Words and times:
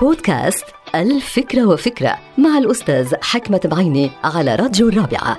بودكاست 0.00 0.64
الفكرة 0.94 1.66
وفكرة 1.66 2.18
مع 2.38 2.58
الأستاذ 2.58 3.14
حكمة 3.22 3.60
بعيني 3.64 4.10
على 4.24 4.54
راديو 4.54 4.88
الرابعة. 4.88 5.38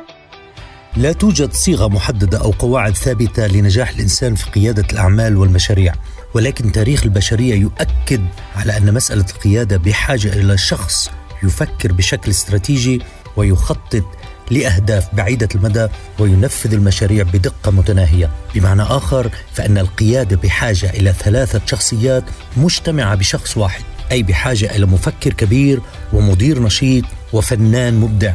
لا 0.98 1.12
توجد 1.12 1.54
صيغة 1.54 1.88
محددة 1.88 2.38
أو 2.38 2.52
قواعد 2.52 2.98
ثابتة 2.98 3.48
لنجاح 3.48 3.90
الإنسان 3.90 4.36
في 4.36 4.52
قيادة 4.52 4.86
الأعمال 4.94 5.38
والمشاريع 5.38 5.94
ولكن 6.34 6.72
تاريخ 6.72 7.04
البشرية 7.04 7.56
يؤكد 7.56 8.26
على 8.56 8.78
أن 8.78 8.94
مسألة 8.94 9.26
القيادة 9.36 9.78
بحاجة 9.78 10.34
إلى 10.34 10.58
شخص 10.58 11.12
يفكر 11.44 11.92
بشكل 11.92 12.32
استراتيجي 12.32 13.02
ويخطط 13.38 14.06
لأهداف 14.52 15.16
بعيدة 15.16 15.50
المدى 15.56 15.88
وينفذ 16.20 16.74
المشاريع 16.74 17.24
بدقة 17.24 17.72
متناهية، 17.72 18.30
بمعنى 18.56 18.82
آخر 18.82 19.30
فإن 19.54 19.78
القيادة 19.78 20.36
بحاجة 20.36 20.90
إلى 20.90 21.14
ثلاثة 21.14 21.62
شخصيات 21.66 22.24
مجتمعة 22.58 23.16
بشخص 23.16 23.58
واحد، 23.58 23.84
أي 24.12 24.24
بحاجة 24.24 24.76
إلى 24.76 24.86
مفكر 24.86 25.34
كبير 25.34 25.82
ومدير 26.14 26.64
نشيط 26.64 27.04
وفنان 27.34 27.94
مبدع. 27.94 28.34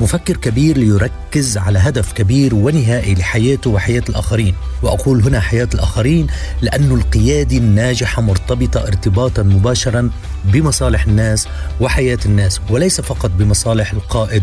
مفكر 0.00 0.36
كبير 0.36 0.78
ليركز 0.78 1.58
على 1.58 1.78
هدف 1.78 2.12
كبير 2.12 2.54
ونهائي 2.54 3.14
لحياته 3.14 3.70
وحياة 3.70 4.02
الآخرين، 4.08 4.54
وأقول 4.82 5.22
هنا 5.22 5.40
حياة 5.40 5.68
الآخرين 5.74 6.26
لأن 6.62 6.90
القيادي 6.92 7.58
الناجحه 7.58 8.22
مرتبطه 8.22 8.80
ارتباطا 8.80 9.42
مباشرا 9.42 10.10
بمصالح 10.44 11.04
الناس 11.06 11.48
وحياة 11.80 12.18
الناس 12.26 12.60
وليس 12.70 13.00
فقط 13.00 13.30
بمصالح 13.30 13.92
القائد 13.92 14.42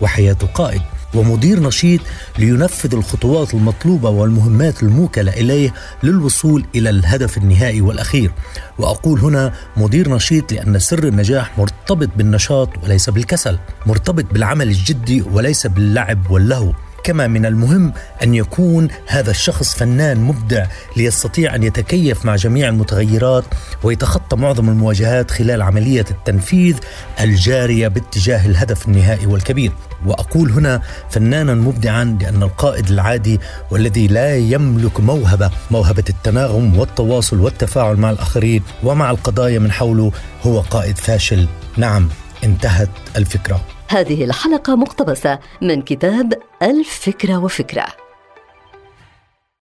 وحياة 0.00 0.36
القائد 0.42 0.82
ومدير 1.14 1.60
نشيط 1.60 2.00
لينفذ 2.38 2.94
الخطوات 2.94 3.54
المطلوبة 3.54 4.08
والمهمات 4.10 4.82
الموكلة 4.82 5.32
إليه 5.32 5.74
للوصول 6.02 6.64
إلى 6.74 6.90
الهدف 6.90 7.38
النهائي 7.38 7.80
والأخير. 7.80 8.32
وأقول 8.78 9.20
هنا 9.20 9.52
مدير 9.76 10.14
نشيط 10.14 10.52
لأن 10.52 10.78
سر 10.78 11.04
النجاح 11.04 11.58
مرتبط 11.58 12.08
بالنشاط 12.16 12.68
وليس 12.84 13.10
بالكسل 13.10 13.58
مرتبط 13.86 14.24
بالعمل 14.32 14.68
الجدي 14.68 15.22
وليس 15.22 15.66
باللعب 15.66 16.30
واللهو. 16.30 16.72
كما 17.02 17.26
من 17.26 17.46
المهم 17.46 17.92
أن 18.22 18.34
يكون 18.34 18.88
هذا 19.06 19.30
الشخص 19.30 19.74
فنان 19.74 20.20
مبدع 20.20 20.66
ليستطيع 20.96 21.54
أن 21.54 21.62
يتكيف 21.62 22.24
مع 22.24 22.36
جميع 22.36 22.68
المتغيرات 22.68 23.44
ويتخطى 23.82 24.36
معظم 24.36 24.68
المواجهات 24.68 25.30
خلال 25.30 25.62
عملية 25.62 26.04
التنفيذ 26.10 26.76
الجارية 27.20 27.88
باتجاه 27.88 28.46
الهدف 28.46 28.88
النهائي 28.88 29.26
والكبير. 29.26 29.72
وأقول 30.06 30.50
هنا 30.50 30.82
فنانا 31.10 31.54
مبدعا 31.54 32.18
لأن 32.20 32.42
القائد 32.42 32.90
العادي 32.90 33.40
والذي 33.70 34.06
لا 34.06 34.36
يملك 34.36 35.00
موهبة 35.00 35.50
موهبة 35.70 36.04
التناغم 36.08 36.78
والتواصل 36.78 37.40
والتفاعل 37.40 37.96
مع 37.96 38.10
الآخرين 38.10 38.62
ومع 38.82 39.10
القضايا 39.10 39.58
من 39.58 39.72
حوله 39.72 40.12
هو 40.42 40.60
قائد 40.60 40.98
فاشل. 40.98 41.48
نعم. 41.76 42.08
انتهت 42.44 42.88
الفكرة. 43.16 43.60
هذه 43.88 44.24
الحلقة 44.24 44.76
مقتبسة 44.76 45.38
من 45.62 45.82
كتاب 45.82 46.32
الفكرة 46.62 47.36
وفكرة. 47.44 48.01